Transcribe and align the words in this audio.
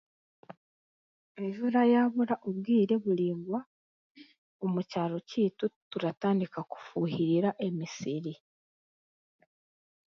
Enjura 1.41 1.81
yaabura 1.93 2.35
obwire 2.49 2.95
buraingwa 3.03 3.59
omu 4.63 4.79
kyaro 4.89 5.17
kyaitu 5.29 5.65
turatandika 5.91 6.59
kufuuhirira 6.71 7.49
emisiri. 7.67 8.33